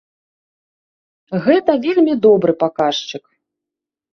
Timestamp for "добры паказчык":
2.27-3.23